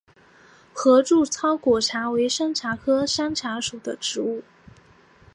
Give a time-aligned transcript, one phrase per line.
[0.73, 4.41] 合柱糙果茶为山茶科山茶属的植物。